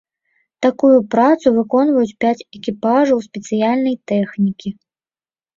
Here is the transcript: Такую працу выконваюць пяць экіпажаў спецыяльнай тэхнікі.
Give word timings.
Такую 0.65 0.93
працу 1.15 1.47
выконваюць 1.57 2.17
пяць 2.25 2.45
экіпажаў 2.61 3.21
спецыяльнай 3.27 3.95
тэхнікі. 4.15 4.69